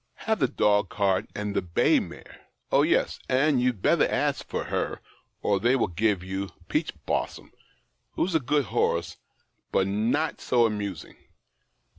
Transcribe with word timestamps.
Have 0.25 0.39
the 0.39 0.47
dog 0.47 0.89
cart 0.89 1.29
and 1.35 1.55
the 1.55 1.61
bay 1.61 1.99
mare. 1.99 2.47
Oh 2.71 2.81
yes— 2.81 3.19
and 3.29 3.61
you'd 3.61 3.83
better 3.83 4.07
ask 4.07 4.47
for 4.47 4.63
her, 4.63 4.99
or 5.43 5.59
they 5.59 5.75
will 5.75 5.85
give 5.89 6.23
you' 6.23 6.49
Peach 6.69 6.91
blossom,' 7.05 7.51
who's 8.13 8.33
a 8.33 8.39
good 8.39 8.65
horse, 8.65 9.17
but 9.71 9.85
not 9.85 10.41
so 10.41 10.65
amusing." 10.65 11.17